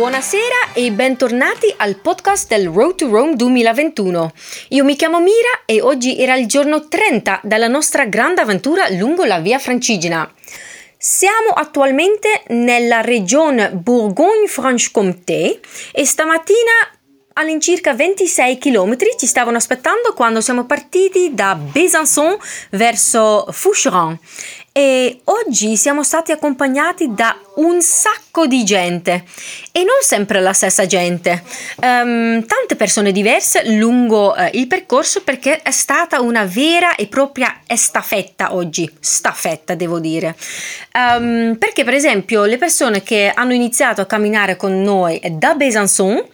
Buonasera 0.00 0.72
e 0.72 0.90
bentornati 0.92 1.70
al 1.76 1.96
podcast 1.96 2.48
del 2.48 2.68
Road 2.68 2.94
to 2.94 3.10
Rome 3.10 3.36
2021. 3.36 4.32
Io 4.68 4.82
mi 4.82 4.96
chiamo 4.96 5.20
Mira 5.20 5.66
e 5.66 5.82
oggi 5.82 6.18
era 6.18 6.34
il 6.36 6.46
giorno 6.46 6.88
30 6.88 7.40
della 7.42 7.68
nostra 7.68 8.06
grande 8.06 8.40
avventura 8.40 8.88
lungo 8.88 9.24
la 9.24 9.40
via 9.40 9.58
Francigena. 9.58 10.26
Siamo 10.96 11.50
attualmente 11.50 12.44
nella 12.48 13.02
regione 13.02 13.72
Bourgogne-Franche-Comté 13.72 15.60
e 15.92 16.06
stamattina 16.06 16.94
all'incirca 17.34 17.92
26 17.92 18.58
km 18.58 18.96
ci 19.18 19.26
stavano 19.26 19.58
aspettando 19.58 20.14
quando 20.14 20.40
siamo 20.40 20.64
partiti 20.64 21.34
da 21.34 21.54
Besançon 21.54 22.38
verso 22.70 23.46
Foucheron 23.50 24.18
e 24.72 25.20
oggi 25.24 25.76
siamo 25.76 26.04
stati 26.04 26.30
accompagnati 26.30 27.12
da 27.12 27.36
un 27.56 27.82
sacco 27.82 28.46
di 28.46 28.62
gente 28.62 29.24
e 29.72 29.80
non 29.80 29.96
sempre 30.00 30.40
la 30.40 30.52
stessa 30.52 30.86
gente, 30.86 31.42
um, 31.82 32.44
tante 32.46 32.76
persone 32.76 33.10
diverse 33.10 33.68
lungo 33.72 34.32
uh, 34.32 34.48
il 34.52 34.68
percorso 34.68 35.22
perché 35.22 35.60
è 35.62 35.72
stata 35.72 36.20
una 36.20 36.44
vera 36.44 36.94
e 36.94 37.08
propria 37.08 37.62
estafetta 37.66 38.54
oggi, 38.54 38.88
staffetta 39.00 39.74
devo 39.74 39.98
dire, 39.98 40.36
um, 40.94 41.56
perché 41.58 41.82
per 41.82 41.94
esempio 41.94 42.44
le 42.44 42.56
persone 42.56 43.02
che 43.02 43.32
hanno 43.34 43.52
iniziato 43.52 44.00
a 44.00 44.06
camminare 44.06 44.56
con 44.56 44.80
noi 44.80 45.20
da 45.32 45.54
Besançon 45.54 46.24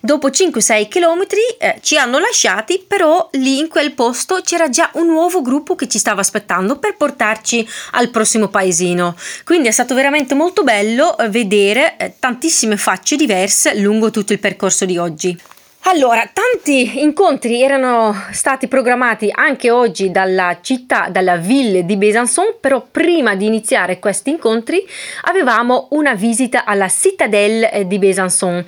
Dopo 0.00 0.28
5-6 0.28 0.88
km 0.88 1.26
eh, 1.58 1.78
ci 1.82 1.96
hanno 1.96 2.18
lasciati, 2.18 2.84
però 2.86 3.28
lì 3.32 3.58
in 3.58 3.68
quel 3.68 3.92
posto 3.92 4.40
c'era 4.42 4.68
già 4.68 4.90
un 4.94 5.06
nuovo 5.06 5.42
gruppo 5.42 5.74
che 5.74 5.88
ci 5.88 5.98
stava 5.98 6.20
aspettando 6.20 6.78
per 6.78 6.96
portarci 6.96 7.66
al 7.92 8.10
prossimo 8.10 8.48
paesino. 8.48 9.16
Quindi 9.44 9.68
è 9.68 9.72
stato 9.72 9.94
veramente 9.94 10.34
molto 10.34 10.62
bello 10.62 11.16
eh, 11.18 11.28
vedere 11.28 11.96
eh, 11.96 12.14
tantissime 12.18 12.76
facce 12.76 13.16
diverse 13.16 13.78
lungo 13.78 14.10
tutto 14.10 14.32
il 14.32 14.38
percorso 14.38 14.84
di 14.84 14.98
oggi. 14.98 15.36
Allora, 15.82 16.28
tanti 16.30 17.02
incontri 17.02 17.62
erano 17.62 18.14
stati 18.32 18.68
programmati 18.68 19.30
anche 19.32 19.70
oggi 19.70 20.10
dalla 20.10 20.58
città, 20.60 21.08
dalla 21.08 21.36
ville 21.36 21.86
di 21.86 21.96
Besançon, 21.96 22.56
però 22.60 22.86
prima 22.90 23.34
di 23.36 23.46
iniziare 23.46 23.98
questi 23.98 24.28
incontri 24.28 24.86
avevamo 25.22 25.86
una 25.92 26.14
visita 26.14 26.64
alla 26.64 26.88
Citadelle 26.88 27.72
eh, 27.72 27.86
di 27.86 27.98
Besançon. 27.98 28.62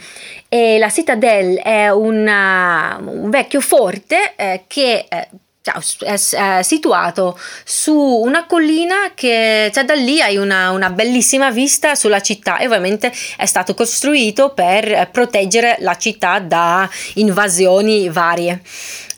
E 0.53 0.79
la 0.79 0.91
Citadelle 0.91 1.63
è 1.63 1.91
una, 1.91 2.99
un 3.01 3.31
vecchio 3.31 3.61
forte 3.61 4.35
eh, 4.35 4.65
che 4.67 5.07
eh, 5.09 5.29
è, 5.63 6.63
situato 6.63 7.39
su 7.65 7.93
una 7.95 8.47
collina 8.47 9.13
che 9.15 9.71
cioè 9.75 9.85
da 9.85 9.93
lì 9.93 10.23
hai 10.23 10.39
una, 10.39 10.71
una, 10.71 10.89
bellissima 10.89 11.51
vista 11.51 11.95
sulla 11.95 12.21
città 12.21 12.57
e 12.57 12.65
ovviamente 12.65 13.13
è 13.37 13.45
stato 13.45 13.75
costruito 13.75 14.55
per 14.55 15.11
proteggere 15.13 15.77
la 15.81 15.97
città 15.97 16.39
da 16.39 16.89
invasioni 17.15 18.09
varie. 18.09 18.63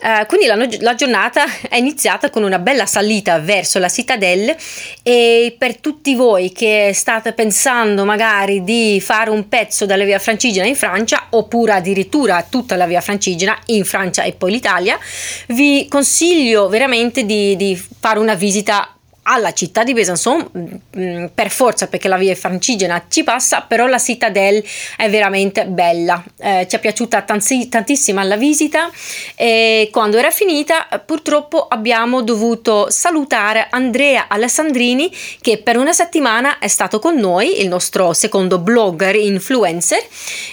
Uh, 0.03 0.25
quindi 0.25 0.47
la, 0.47 0.57
la, 0.81 0.95
giornata 0.95 1.45
è 1.69 1.77
iniziata 1.77 2.29
con 2.29 2.43
una 2.43 2.59
bella 2.59 2.85
salita 2.85 3.39
verso 3.39 3.79
la 3.79 3.87
Citadelle 3.87 4.57
e 5.01 5.55
per 5.57 5.77
tutti 5.77 6.13
voi 6.13 6.51
che 6.51 6.91
state 6.93 7.31
pensando 7.31 8.03
magari 8.03 8.65
di 8.65 8.99
fare 8.99 9.29
un 9.29 9.47
pezzo 9.47 9.85
della 9.85 10.03
via 10.03 10.19
Francigena 10.19 10.67
in 10.67 10.75
Francia 10.75 11.27
oppure 11.29 11.71
addirittura 11.71 12.45
tutta 12.49 12.75
la 12.75 12.85
via 12.85 12.99
Francigena 12.99 13.57
in 13.67 13.85
Francia 13.85 14.23
e 14.23 14.33
poi 14.33 14.51
l'Italia, 14.51 14.99
vi 15.47 15.87
consiglio 15.87 16.32
veramente 16.67 17.25
di, 17.25 17.55
di 17.55 17.75
fare 17.75 18.19
una 18.19 18.35
visita 18.35 18.95
alla 19.23 19.53
città 19.53 19.83
di 19.83 19.93
Besançon 19.93 20.49
mm, 20.57 20.65
mm, 20.97 21.25
per 21.33 21.49
forza 21.49 21.87
perché 21.87 22.07
la 22.07 22.17
via 22.17 22.35
francigena 22.35 23.05
ci 23.09 23.23
passa 23.23 23.61
però 23.61 23.85
la 23.87 23.99
Citadelle 23.99 24.63
è 24.97 25.09
veramente 25.09 25.65
bella. 25.65 26.23
Eh, 26.37 26.67
ci 26.69 26.75
è 26.75 26.79
piaciuta 26.79 27.21
tanti, 27.21 27.69
tantissimo 27.69 28.21
la 28.23 28.35
visita 28.35 28.89
e 29.35 29.89
quando 29.91 30.17
era 30.17 30.31
finita 30.31 30.87
purtroppo 31.05 31.67
abbiamo 31.67 32.21
dovuto 32.21 32.89
salutare 32.89 33.67
Andrea 33.69 34.25
Alessandrini 34.27 35.11
che 35.41 35.57
per 35.57 35.77
una 35.77 35.93
settimana 35.93 36.59
è 36.59 36.67
stato 36.67 36.99
con 36.99 37.15
noi 37.15 37.61
il 37.61 37.67
nostro 37.67 38.13
secondo 38.13 38.59
blogger 38.59 39.15
influencer 39.15 40.01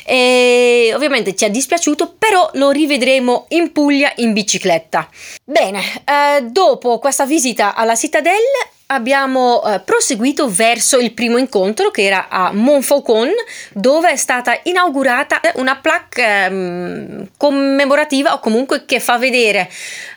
e 0.04 0.92
ovviamente 0.94 1.34
ci 1.34 1.44
è 1.44 1.50
dispiaciuto 1.50 2.14
però 2.18 2.50
lo 2.54 2.70
rivedremo 2.70 3.46
in 3.48 3.72
Puglia 3.72 4.12
in 4.16 4.32
bicicletta. 4.32 5.08
Bene 5.44 5.80
eh, 6.04 6.42
dopo 6.42 6.98
questa 6.98 7.26
visita 7.26 7.74
alla 7.74 7.96
Citadelle 7.96 8.59
it. 8.60 8.79
Abbiamo 8.90 9.62
eh, 9.64 9.80
proseguito 9.80 10.48
verso 10.48 10.98
il 10.98 11.12
primo 11.12 11.38
incontro 11.38 11.90
che 11.90 12.04
era 12.04 12.28
a 12.28 12.52
Montfaucon 12.52 13.30
dove 13.72 14.10
è 14.10 14.16
stata 14.16 14.58
inaugurata 14.64 15.40
una 15.54 15.76
plaque 15.76 16.44
ehm, 16.44 17.28
commemorativa 17.36 18.34
o 18.34 18.40
comunque 18.40 18.84
che 18.84 19.00
fa 19.00 19.16
vedere 19.16 19.70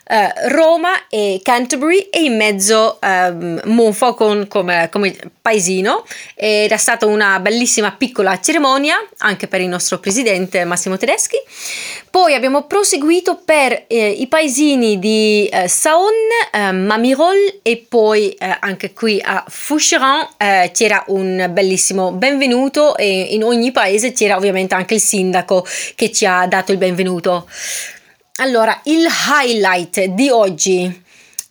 eh, 0.06 0.50
Roma 0.50 1.08
e 1.08 1.40
Canterbury 1.42 2.10
e 2.12 2.24
in 2.24 2.36
mezzo 2.36 3.00
ehm, 3.02 3.62
Montfaucon 3.66 4.48
come, 4.48 4.90
come 4.92 5.16
paesino. 5.42 6.06
Ed 6.36 6.72
è 6.72 6.78
stata 6.78 7.06
una 7.06 7.40
bellissima 7.40 7.92
piccola 7.92 8.40
cerimonia 8.40 8.96
anche 9.20 9.48
per 9.48 9.62
il 9.62 9.68
nostro 9.68 10.00
presidente 10.00 10.66
Massimo 10.66 10.98
Tedeschi. 10.98 11.38
Poi 12.10 12.36
abbiamo 12.36 12.64
proseguito 12.68 13.42
per 13.44 13.86
eh, 13.88 14.10
i 14.10 14.28
paesini 14.28 15.00
di 15.00 15.48
eh, 15.52 15.68
Saon, 15.68 16.12
eh, 16.52 16.72
Mamirol 16.72 17.60
e 17.64 17.86
poi 17.88 18.30
eh, 18.32 18.58
anche 18.64 18.94
qui 18.94 19.22
a 19.22 19.44
Foucheron 19.46 20.28
eh, 20.38 20.72
c'era 20.74 21.04
un 21.08 21.50
bellissimo 21.52 22.14
benvenuto 22.14 22.96
e 22.96 23.34
in 23.34 23.44
ogni 23.44 23.72
paese 23.72 24.14
c'era 24.14 24.38
ovviamente 24.38 24.74
anche 24.74 24.94
il 24.94 25.02
sindaco 25.02 25.66
che 25.96 26.12
ci 26.12 26.26
ha 26.26 26.48
dato 26.48 26.72
il 26.72 26.78
benvenuto. 26.78 27.48
Allora, 28.38 28.80
il 28.86 29.06
highlight 29.06 30.06
di 30.06 30.30
oggi 30.30 31.02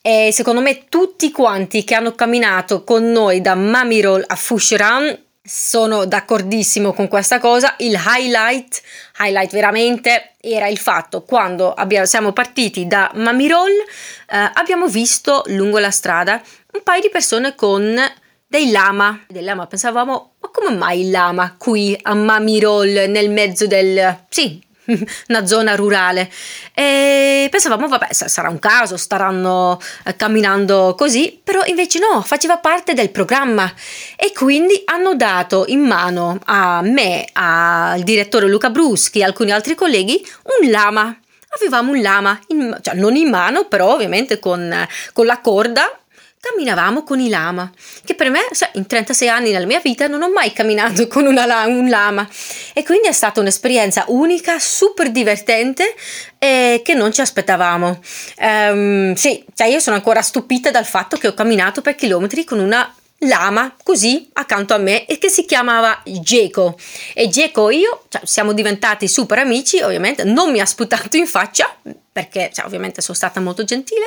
è 0.00 0.31
secondo 0.33 0.61
me 0.61 0.87
tutti 0.89 1.31
quanti 1.31 1.84
che 1.84 1.95
hanno 1.95 2.15
camminato 2.15 2.83
con 2.83 3.05
noi 3.05 3.41
da 3.41 3.55
Mamirol 3.55 4.25
a 4.27 4.34
Foucheron 4.34 5.17
sono 5.44 6.04
d'accordissimo 6.04 6.92
con 6.92 7.08
questa 7.08 7.41
cosa. 7.41 7.75
Il 7.78 8.00
highlight, 8.04 8.80
highlight 9.19 9.53
veramente, 9.53 10.32
era 10.41 10.69
il 10.69 10.78
fatto 10.78 11.22
quando 11.22 11.72
abbiamo, 11.72 12.06
siamo 12.06 12.32
partiti 12.32 12.86
da 12.86 13.10
Mamirol, 13.14 13.70
eh, 13.70 14.50
abbiamo 14.54 14.86
visto 14.86 15.42
lungo 15.47 15.78
la 15.78 15.91
strada 15.91 16.41
un 16.72 16.82
paio 16.82 17.00
di 17.02 17.10
persone 17.10 17.54
con 17.54 17.98
dei 18.47 18.70
lama. 18.70 19.25
Dei 19.28 19.42
lama 19.42 19.66
pensavamo, 19.66 20.34
ma 20.41 20.48
come 20.48 20.75
mai 20.76 21.02
il 21.02 21.10
lama 21.10 21.54
qui 21.58 21.98
a 22.00 22.14
Mamirol 22.14 23.06
nel 23.08 23.31
mezzo 23.31 23.66
del... 23.66 24.25
Sì, 24.28 24.62
una 25.28 25.47
zona 25.47 25.75
rurale. 25.75 26.30
E 26.75 27.48
pensavamo 27.50 27.88
vabbè 27.88 28.12
sarà 28.12 28.48
un 28.48 28.58
caso 28.58 28.97
staranno 28.97 29.80
eh, 30.04 30.16
camminando 30.16 30.94
così 30.97 31.41
però 31.42 31.62
invece 31.64 31.98
no 31.98 32.22
faceva 32.22 32.58
parte 32.58 32.94
del 32.94 33.10
programma. 33.10 33.72
E 34.16 34.32
quindi 34.32 34.82
hanno 34.84 35.14
dato 35.14 35.64
in 35.69 35.81
mano 35.81 36.38
a 36.44 36.81
me 36.82 37.26
al 37.32 38.02
direttore 38.02 38.48
Luca 38.48 38.70
Bruschi 38.70 39.20
e 39.20 39.25
alcuni 39.25 39.50
altri 39.50 39.75
colleghi 39.75 40.25
un 40.60 40.70
lama. 40.70 41.16
Avevamo 41.54 41.92
un 41.92 42.00
lama 42.00 42.41
in, 42.48 42.78
cioè 42.81 42.94
non 42.94 43.14
in 43.14 43.28
mano 43.28 43.66
però 43.66 43.92
ovviamente 43.92 44.38
con, 44.38 44.75
con 45.12 45.26
la 45.26 45.41
corda 45.41 46.01
camminavamo 46.42 47.04
con 47.04 47.20
i 47.20 47.28
lama, 47.28 47.70
che 48.04 48.16
per 48.16 48.28
me, 48.28 48.41
cioè, 48.53 48.70
in 48.75 48.86
36 48.86 49.28
anni 49.28 49.53
nella 49.53 49.64
mia 49.64 49.78
vita, 49.78 50.08
non 50.08 50.22
ho 50.22 50.28
mai 50.28 50.53
camminato 50.53 51.06
con 51.06 51.25
una, 51.25 51.66
un 51.66 51.88
lama. 51.88 52.28
E 52.72 52.82
quindi 52.82 53.06
è 53.06 53.12
stata 53.12 53.38
un'esperienza 53.38 54.06
unica, 54.08 54.58
super 54.58 55.12
divertente 55.12 55.94
e 56.38 56.82
che 56.84 56.94
non 56.94 57.12
ci 57.12 57.20
aspettavamo. 57.20 58.00
Um, 58.41 59.14
sì, 59.14 59.44
cioè 59.55 59.69
io 59.69 59.78
sono 59.78 59.94
ancora 59.94 60.20
stupita 60.20 60.72
dal 60.72 60.84
fatto 60.84 61.17
che 61.17 61.28
ho 61.28 61.34
camminato 61.34 61.81
per 61.81 61.94
chilometri 61.94 62.43
con 62.43 62.58
una 62.58 62.93
lama 63.25 63.76
così 63.81 64.28
accanto 64.32 64.75
a 64.75 64.78
me 64.78 65.06
e 65.06 65.19
che 65.19 65.28
si 65.28 65.44
chiamava 65.44 66.02
Geco 66.05 66.76
e 67.14 67.28
Geco 67.28 67.69
e 67.69 67.76
io 67.76 68.02
cioè, 68.08 68.22
siamo 68.25 68.52
diventati 68.52 69.06
super 69.06 69.38
amici 69.38 69.81
ovviamente 69.81 70.25
non 70.25 70.50
mi 70.50 70.58
ha 70.58 70.67
sputato 70.67 71.17
in 71.17 71.28
faccia 71.28 71.72
perché 72.12 72.50
cioè, 72.53 72.67
ovviamente 72.67 73.00
sono 73.00 73.17
stata 73.17 73.41
molto 73.41 73.64
gentile. 73.64 74.06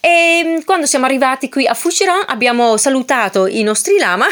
E 0.00 0.42
mm, 0.44 0.58
quando 0.64 0.86
siamo 0.86 1.04
arrivati 1.04 1.48
qui 1.48 1.66
a 1.66 1.74
Foucheron 1.74 2.24
abbiamo 2.26 2.76
salutato 2.76 3.46
i 3.46 3.62
nostri 3.62 3.98
lama 3.98 4.26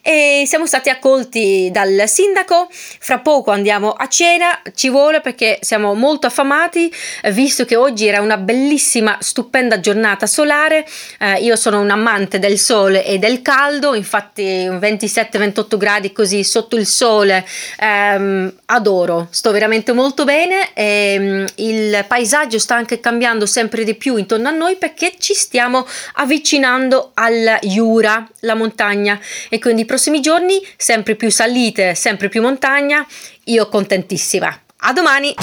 e 0.00 0.44
siamo 0.46 0.66
stati 0.66 0.88
accolti 0.88 1.68
dal 1.70 2.04
sindaco. 2.06 2.68
Fra 2.70 3.18
poco 3.18 3.50
andiamo 3.50 3.92
a 3.92 4.08
cena 4.08 4.62
ci 4.74 4.88
vuole 4.88 5.20
perché 5.20 5.58
siamo 5.60 5.92
molto 5.94 6.26
affamati 6.26 6.92
visto 7.32 7.66
che 7.66 7.76
oggi 7.76 8.06
era 8.06 8.22
una 8.22 8.38
bellissima 8.38 9.18
stupenda 9.20 9.78
giornata 9.78 10.26
solare. 10.26 10.86
Eh, 11.18 11.42
io 11.42 11.56
sono 11.56 11.80
un 11.80 11.90
amante 11.90 12.38
del 12.38 12.58
sole 12.58 13.04
e 13.04 13.18
del 13.18 13.42
caldo 13.42 13.94
infatti 13.94 14.42
27-28 14.42 15.76
gradi 15.76 16.12
così 16.12 16.42
sotto 16.44 16.76
il 16.76 16.86
sole 16.86 17.44
ehm, 17.78 18.52
adoro. 18.66 19.26
Sto 19.30 19.50
veramente 19.50 19.92
molto 19.92 20.24
bene. 20.24 20.72
E, 20.72 21.16
mm, 21.18 21.44
il 21.56 22.04
paesaggio 22.08 22.53
paesaggio 22.54 22.58
sta 22.58 22.74
anche 22.76 23.00
cambiando 23.00 23.46
sempre 23.46 23.84
di 23.84 23.94
più 23.94 24.16
intorno 24.16 24.48
a 24.48 24.52
noi 24.52 24.76
perché 24.76 25.14
ci 25.18 25.34
stiamo 25.34 25.86
avvicinando 26.14 27.10
al 27.14 27.58
Jura, 27.62 28.28
la 28.40 28.54
montagna, 28.54 29.18
e 29.48 29.58
quindi 29.58 29.82
i 29.82 29.84
prossimi 29.84 30.20
giorni 30.20 30.60
sempre 30.76 31.14
più 31.16 31.30
salite, 31.30 31.94
sempre 31.94 32.28
più 32.28 32.42
montagna. 32.42 33.06
Io 33.44 33.68
contentissima. 33.68 34.60
A 34.76 34.92
domani! 34.92 35.34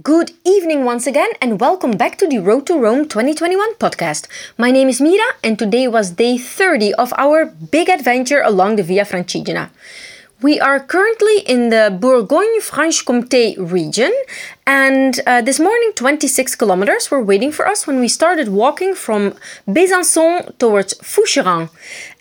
Good 0.00 0.32
evening 0.44 0.86
once 0.86 1.06
again, 1.06 1.28
and 1.40 1.60
welcome 1.60 1.94
back 1.96 2.16
to 2.16 2.26
the 2.26 2.38
Road 2.38 2.64
to 2.64 2.78
Rome 2.78 3.06
2021 3.06 3.76
podcast. 3.78 4.26
My 4.56 4.70
name 4.70 4.88
is 4.88 5.00
Mira, 5.00 5.36
and 5.42 5.58
today 5.58 5.86
was 5.86 6.12
day 6.12 6.38
30 6.38 6.94
of 6.94 7.12
our 7.18 7.52
big 7.70 7.90
adventure 7.90 8.40
along 8.42 8.76
the 8.76 8.82
Via 8.82 9.04
Francigena. 9.04 9.68
We 10.40 10.60
are 10.60 10.78
currently 10.78 11.40
in 11.40 11.70
the 11.70 11.90
Bourgogne 11.90 12.60
Franche 12.60 13.04
Comté 13.04 13.56
region, 13.58 14.12
and 14.68 15.18
uh, 15.26 15.40
this 15.40 15.58
morning 15.58 15.92
26 15.94 16.54
kilometers 16.56 17.10
were 17.10 17.22
waiting 17.22 17.50
for 17.50 17.66
us 17.66 17.86
when 17.86 18.00
we 18.00 18.06
started 18.06 18.48
walking 18.48 18.94
from 18.94 19.34
Besançon 19.66 20.58
towards 20.58 20.92
Foucheron. 20.98 21.70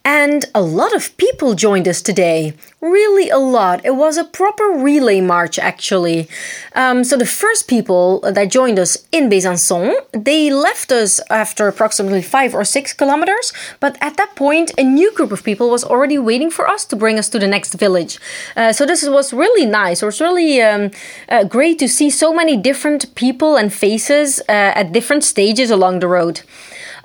And 0.08 0.46
a 0.56 0.62
lot 0.62 0.96
of 0.96 1.18
people 1.18 1.54
joined 1.54 1.86
us 1.86 2.02
today. 2.02 2.54
Really, 2.80 3.30
a 3.30 3.38
lot. 3.38 3.84
It 3.84 3.98
was 3.98 4.16
a 4.16 4.24
proper 4.24 4.64
relay 4.64 5.20
march, 5.20 5.60
actually. 5.60 6.30
Um, 6.76 7.04
so, 7.04 7.18
the 7.18 7.26
first 7.26 7.68
people 7.68 8.22
that 8.22 8.50
joined 8.50 8.80
us 8.80 9.06
in 9.12 9.30
Besançon, 9.30 9.94
they 10.14 10.50
left 10.50 10.94
us 10.94 11.20
after 11.30 11.68
approximately 11.68 12.22
five 12.22 12.56
or 12.56 12.64
six 12.64 12.94
kilometers. 12.94 13.52
But 13.82 13.98
at 14.00 14.16
that 14.16 14.34
point, 14.38 14.72
a 14.78 14.84
new 14.84 15.12
group 15.14 15.34
of 15.34 15.44
people 15.44 15.70
was 15.70 15.84
already 15.84 16.18
waiting 16.18 16.52
for 16.52 16.70
us 16.70 16.86
to 16.86 16.96
bring 16.96 17.20
us 17.20 17.28
to 17.30 17.40
the 17.40 17.48
next 17.48 17.74
village. 17.74 18.18
Uh, 18.56 18.72
so, 18.72 18.86
this 18.86 19.06
was 19.06 19.34
really 19.34 19.66
nice. 19.66 20.02
It 20.02 20.06
was 20.06 20.22
really 20.22 20.62
um, 20.62 20.92
uh, 21.28 21.44
great 21.44 21.80
to 21.80 21.90
see 21.90 22.10
so 22.10 22.32
many 22.42 22.56
different 22.70 23.02
people 23.16 23.52
and 23.60 23.70
faces 23.74 24.28
uh, 24.40 24.80
at 24.82 24.94
different 24.98 25.24
stages 25.24 25.70
along 25.72 26.00
the 26.00 26.08
road. 26.08 26.36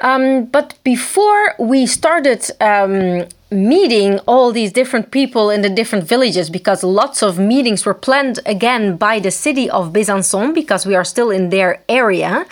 Um, 0.03 0.47
but 0.57 0.75
before 0.83 1.55
we 1.59 1.87
started 1.87 2.41
um, 2.61 3.27
meeting 3.53 4.19
all 4.27 4.53
these 4.53 4.73
different 4.73 5.11
people 5.11 5.45
in 5.55 5.63
the 5.63 5.71
different 5.71 6.05
villages, 6.09 6.51
because 6.51 6.83
lots 6.83 7.23
of 7.23 7.39
meetings 7.39 7.87
were 7.87 7.95
planned 7.95 8.41
again 8.45 8.97
by 8.97 9.21
the 9.21 9.31
city 9.31 9.71
of 9.71 9.93
Besançon, 9.93 10.55
because 10.55 10.87
we 10.87 10.97
are 10.97 11.05
still 11.05 11.31
in 11.31 11.51
their 11.51 11.83
area, 11.89 12.47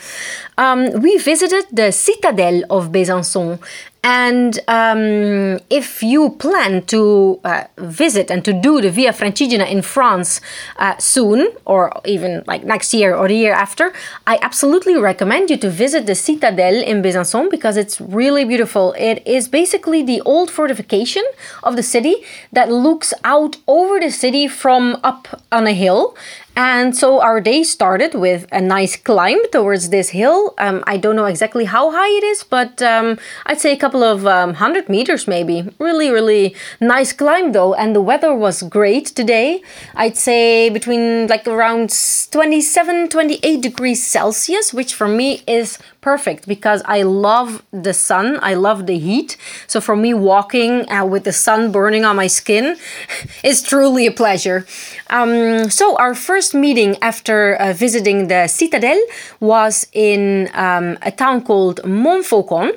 um, 0.59 0.81
we 1.01 1.19
visited 1.19 1.65
the 1.73 1.91
Citadel 1.91 2.63
of 2.71 2.93
Besançon. 2.93 3.59
And 4.03 4.59
um, 4.67 5.61
if 5.69 6.03
you 6.03 6.31
plan 6.31 6.83
to 6.87 7.39
uh, 7.45 7.65
visit 7.77 8.31
and 8.31 8.43
to 8.47 8.53
do 8.53 8.81
the 8.81 8.91
Via 8.91 9.13
Francigena 9.13 9.69
in 9.71 9.83
France 9.83 10.41
uh, 10.79 10.97
soon, 10.99 11.53
or 11.67 11.93
even 12.07 12.43
like 12.47 12.65
next 12.65 12.95
year 12.95 13.15
or 13.15 13.29
the 13.29 13.35
year 13.35 13.53
after, 13.53 13.93
I 14.27 14.39
absolutely 14.41 14.97
recommend 14.97 15.51
you 15.51 15.59
to 15.59 15.69
visit 15.69 16.07
the 16.07 16.15
Citadel 16.15 16.83
in 16.83 17.03
Besançon 17.03 17.51
because 17.51 17.77
it's 17.77 18.01
really 18.01 18.45
beautiful. 18.45 18.95
It 18.99 19.23
is 19.27 19.49
basically 19.49 20.03
the 20.03 20.23
old 20.23 20.51
fortification 20.51 21.25
of 21.63 21.77
the 21.77 21.83
city 21.83 22.25
that 22.53 22.73
looks 22.73 23.13
out 23.23 23.57
over 23.67 24.01
the 24.01 24.11
city 24.11 24.49
from 24.49 24.99
up 25.05 25.43
on 25.53 25.67
a 25.67 25.73
hill 25.73 26.17
and 26.61 26.95
so 26.95 27.23
our 27.23 27.41
day 27.41 27.63
started 27.63 28.15
with 28.15 28.47
a 28.53 28.61
nice 28.61 28.95
climb 28.95 29.39
towards 29.51 29.89
this 29.89 30.11
hill. 30.11 30.53
Um, 30.59 30.85
I 30.87 30.99
don't 30.99 31.17
know 31.17 31.25
exactly 31.25 31.65
how 31.65 31.91
high 31.91 32.15
it 32.19 32.23
is, 32.23 32.45
but 32.45 32.83
um, 32.83 33.19
I'd 33.47 33.59
say 33.59 33.73
a 33.73 33.79
couple 33.79 33.90
of 33.95 34.27
um, 34.27 34.55
hundred 34.55 34.89
meters 34.89 35.27
maybe. 35.27 35.69
Really, 35.79 36.11
really 36.11 36.55
nice 36.81 37.13
climb 37.13 37.53
though. 37.53 37.75
And 37.75 37.95
the 37.95 38.01
weather 38.01 38.35
was 38.35 38.63
great 38.63 39.07
today. 39.07 39.63
I'd 39.95 40.17
say 40.17 40.71
between 40.71 41.27
like 41.27 41.47
around 41.47 41.91
27, 42.31 43.09
28 43.09 43.61
degrees 43.61 44.07
Celsius, 44.07 44.73
which 44.73 44.95
for 44.95 45.09
me 45.09 45.43
is 45.47 45.79
perfect 46.01 46.49
because 46.49 46.83
I 46.87 47.03
love 47.03 47.63
the 47.73 47.93
sun. 47.93 48.39
I 48.43 48.55
love 48.55 48.87
the 48.87 48.99
heat. 48.99 49.37
So 49.67 49.81
for 49.81 49.97
me, 49.97 50.15
walking 50.15 50.91
uh, 50.91 51.05
with 51.05 51.25
the 51.25 51.33
sun 51.33 51.73
burning 51.73 52.05
on 52.05 52.17
my 52.17 52.27
skin 52.27 52.77
is 53.45 53.63
truly 53.63 54.07
a 54.07 54.13
pleasure. 54.13 54.67
Um, 55.09 55.71
so 55.71 55.97
our 55.99 56.15
first 56.15 56.55
meeting 56.55 56.97
after 57.03 57.55
uh, 57.55 57.73
visiting 57.73 58.29
the 58.29 58.47
Citadel 58.47 59.01
was 59.41 59.87
in 59.93 60.49
um, 60.55 60.99
a 61.03 61.11
town 61.11 61.43
called 61.43 61.81
Montfaucon 61.85 62.73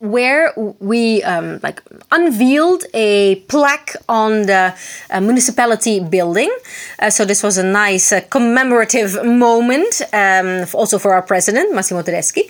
where 0.00 0.52
we 0.80 1.22
um, 1.22 1.60
like 1.62 1.82
unveiled 2.10 2.84
a 2.94 3.36
plaque 3.48 3.94
on 4.08 4.42
the 4.42 4.74
uh, 5.10 5.20
municipality 5.20 6.00
building. 6.00 6.50
Uh, 6.98 7.10
so 7.10 7.24
this 7.24 7.42
was 7.42 7.58
a 7.58 7.62
nice 7.62 8.10
uh, 8.10 8.20
commemorative 8.30 9.22
moment, 9.24 10.00
um, 10.12 10.64
also 10.72 10.98
for 10.98 11.12
our 11.12 11.22
president 11.22 11.74
Massimo 11.74 12.02
Tedeschi. 12.02 12.48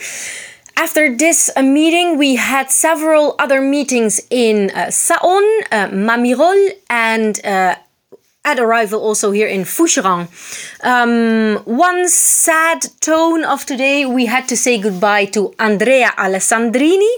After 0.77 1.15
this 1.15 1.51
uh, 1.57 1.63
meeting, 1.63 2.17
we 2.17 2.37
had 2.37 2.71
several 2.71 3.35
other 3.39 3.61
meetings 3.61 4.21
in 4.31 4.71
uh, 4.71 4.91
Saon, 4.91 5.43
uh, 5.73 5.89
Mamirol, 5.89 6.71
and 6.89 7.39
at 8.45 8.59
arrival 8.59 9.01
also 9.01 9.33
here 9.33 9.47
in 9.47 9.65
Foucheron. 9.65 10.27
Um, 10.83 11.63
one 11.65 12.09
sad 12.09 12.87
tone 13.01 13.45
of 13.45 13.67
today, 13.67 14.07
we 14.07 14.27
had 14.27 14.49
to 14.49 14.57
say 14.57 14.79
goodbye 14.79 15.27
to 15.27 15.55
Andrea 15.59 16.13
Alessandrini, 16.17 17.15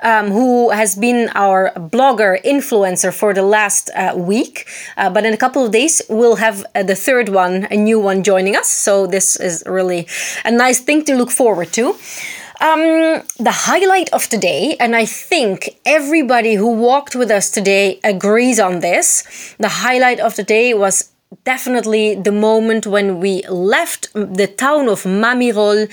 um, 0.00 0.32
who 0.32 0.70
has 0.70 0.96
been 0.96 1.30
our 1.34 1.70
blogger 1.76 2.42
influencer 2.42 3.14
for 3.14 3.32
the 3.32 3.42
last 3.42 3.90
uh, 3.94 4.14
week. 4.16 4.66
Uh, 4.96 5.10
but 5.10 5.24
in 5.24 5.32
a 5.32 5.36
couple 5.36 5.64
of 5.64 5.70
days, 5.70 6.02
we'll 6.08 6.36
have 6.36 6.66
uh, 6.74 6.82
the 6.82 6.96
third 6.96 7.28
one, 7.28 7.68
a 7.70 7.76
new 7.76 8.00
one 8.00 8.24
joining 8.24 8.56
us. 8.56 8.68
So 8.68 9.06
this 9.06 9.36
is 9.36 9.62
really 9.66 10.08
a 10.44 10.50
nice 10.50 10.80
thing 10.80 11.04
to 11.04 11.14
look 11.14 11.30
forward 11.30 11.72
to. 11.74 11.94
Um, 12.60 13.22
the 13.38 13.50
highlight 13.50 14.12
of 14.12 14.28
today, 14.28 14.76
and 14.78 14.94
I 14.94 15.06
think 15.06 15.70
everybody 15.84 16.54
who 16.54 16.70
walked 16.72 17.16
with 17.16 17.30
us 17.30 17.50
today 17.50 17.98
agrees 18.04 18.60
on 18.60 18.80
this, 18.80 19.54
the 19.58 19.68
highlight 19.68 20.20
of 20.20 20.36
the 20.36 20.44
day 20.44 20.72
was 20.72 21.10
definitely 21.44 22.14
the 22.14 22.32
moment 22.32 22.86
when 22.86 23.18
we 23.18 23.42
left 23.48 24.12
the 24.14 24.46
town 24.46 24.88
of 24.88 25.02
Mamirol 25.02 25.90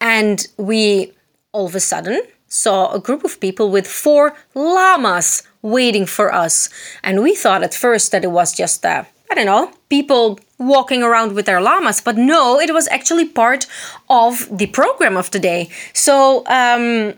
and 0.00 0.46
we 0.58 1.12
all 1.52 1.66
of 1.66 1.74
a 1.74 1.80
sudden 1.80 2.20
saw 2.46 2.92
a 2.92 3.00
group 3.00 3.24
of 3.24 3.40
people 3.40 3.70
with 3.70 3.86
four 3.86 4.36
llamas 4.54 5.42
waiting 5.62 6.04
for 6.04 6.34
us. 6.34 6.68
And 7.02 7.22
we 7.22 7.34
thought 7.34 7.62
at 7.62 7.72
first 7.72 8.12
that 8.12 8.24
it 8.24 8.30
was 8.30 8.52
just, 8.52 8.84
uh, 8.84 9.04
I 9.30 9.34
don't 9.34 9.46
know, 9.46 9.72
people 9.88 10.38
walking 10.62 11.02
around 11.02 11.32
with 11.32 11.46
their 11.46 11.60
llamas, 11.60 12.00
but 12.00 12.16
no, 12.16 12.60
it 12.60 12.72
was 12.72 12.88
actually 12.88 13.26
part 13.26 13.66
of 14.08 14.48
the 14.50 14.66
program 14.66 15.16
of 15.16 15.30
today. 15.30 15.68
So 15.92 16.44
um, 16.46 17.14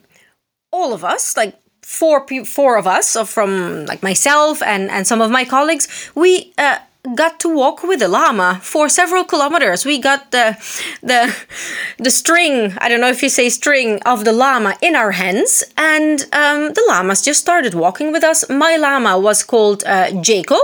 all 0.72 0.92
of 0.92 1.04
us, 1.04 1.36
like 1.36 1.54
four 1.82 2.26
four 2.44 2.76
of 2.76 2.86
us, 2.86 3.16
from 3.30 3.86
like 3.86 4.02
myself 4.02 4.62
and 4.62 4.90
and 4.90 5.06
some 5.06 5.20
of 5.20 5.30
my 5.30 5.44
colleagues, 5.44 5.88
we. 6.14 6.52
Uh, 6.58 6.78
got 7.14 7.38
to 7.40 7.48
walk 7.48 7.82
with 7.82 8.00
the 8.00 8.08
llama 8.08 8.60
for 8.62 8.88
several 8.88 9.24
kilometers. 9.24 9.84
We 9.84 9.98
got 9.98 10.30
the 10.30 10.56
the 11.02 11.34
the 11.98 12.10
string, 12.10 12.74
I 12.78 12.88
don't 12.88 13.00
know 13.00 13.10
if 13.10 13.22
you 13.22 13.28
say 13.28 13.48
string, 13.50 14.00
of 14.06 14.24
the 14.24 14.32
llama 14.32 14.76
in 14.80 14.96
our 14.96 15.12
hands, 15.12 15.64
and 15.76 16.22
um, 16.32 16.72
the 16.72 16.84
llamas 16.88 17.22
just 17.22 17.40
started 17.40 17.74
walking 17.74 18.12
with 18.12 18.24
us. 18.24 18.48
My 18.48 18.76
llama 18.76 19.18
was 19.18 19.42
called 19.42 19.84
uh, 19.84 20.06
Jaco, 20.26 20.58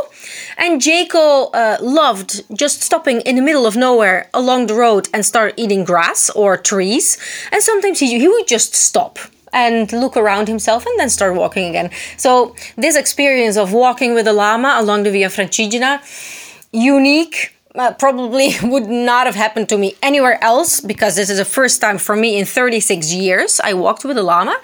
and 0.56 0.80
Jaco 0.80 1.50
uh, 1.54 1.76
loved 1.82 2.42
just 2.56 2.82
stopping 2.82 3.20
in 3.22 3.36
the 3.36 3.42
middle 3.42 3.66
of 3.66 3.76
nowhere 3.76 4.30
along 4.32 4.66
the 4.66 4.74
road 4.74 5.08
and 5.12 5.24
start 5.26 5.54
eating 5.56 5.84
grass 5.84 6.30
or 6.30 6.56
trees. 6.56 7.18
And 7.52 7.62
sometimes 7.62 8.00
he, 8.00 8.18
he 8.18 8.28
would 8.28 8.46
just 8.46 8.74
stop 8.74 9.18
and 9.52 9.92
look 9.92 10.16
around 10.16 10.48
himself 10.48 10.86
and 10.86 10.98
then 10.98 11.10
start 11.10 11.34
walking 11.34 11.68
again. 11.68 11.90
So 12.16 12.54
this 12.76 12.96
experience 12.96 13.56
of 13.56 13.72
walking 13.72 14.14
with 14.14 14.26
a 14.26 14.32
llama 14.32 14.76
along 14.78 15.02
the 15.04 15.10
Via 15.10 15.28
Francigena, 15.28 16.00
unique, 16.72 17.54
uh, 17.74 17.92
probably 17.94 18.54
would 18.62 18.88
not 18.88 19.26
have 19.26 19.34
happened 19.34 19.68
to 19.68 19.78
me 19.78 19.94
anywhere 20.02 20.42
else 20.42 20.80
because 20.80 21.16
this 21.16 21.30
is 21.30 21.38
the 21.38 21.44
first 21.44 21.80
time 21.80 21.98
for 21.98 22.16
me 22.16 22.38
in 22.38 22.44
36 22.44 23.12
years 23.12 23.60
I 23.62 23.74
walked 23.74 24.04
with 24.04 24.18
a 24.18 24.22
llama. 24.22 24.56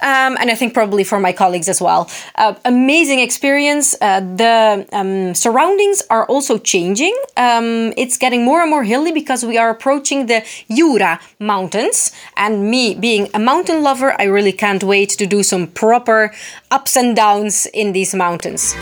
Um, 0.00 0.36
and 0.40 0.50
I 0.50 0.54
think 0.54 0.74
probably 0.74 1.04
for 1.04 1.18
my 1.20 1.32
colleagues 1.32 1.68
as 1.68 1.80
well. 1.80 2.10
Uh, 2.34 2.54
amazing 2.64 3.20
experience. 3.20 3.94
Uh, 4.00 4.20
the 4.20 4.86
um, 4.92 5.34
surroundings 5.34 6.02
are 6.10 6.24
also 6.26 6.58
changing. 6.58 7.16
Um, 7.36 7.92
it's 7.96 8.16
getting 8.18 8.44
more 8.44 8.60
and 8.62 8.70
more 8.70 8.84
hilly 8.84 9.12
because 9.12 9.44
we 9.44 9.58
are 9.58 9.70
approaching 9.70 10.26
the 10.26 10.44
Jura 10.70 11.20
Mountains. 11.38 12.12
And 12.36 12.70
me 12.70 12.94
being 12.94 13.28
a 13.34 13.38
mountain 13.38 13.82
lover, 13.82 14.14
I 14.20 14.24
really 14.24 14.52
can't 14.52 14.84
wait 14.84 15.10
to 15.10 15.26
do 15.26 15.42
some 15.42 15.66
proper 15.66 16.32
ups 16.70 16.96
and 16.96 17.16
downs 17.16 17.66
in 17.66 17.92
these 17.92 18.14
mountains. 18.14 18.74